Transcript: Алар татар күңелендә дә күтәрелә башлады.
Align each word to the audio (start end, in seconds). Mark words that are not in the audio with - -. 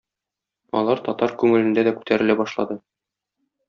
Алар 0.79 1.03
татар 1.09 1.37
күңелендә 1.43 1.87
дә 1.91 1.97
күтәрелә 2.01 2.41
башлады. 2.45 2.83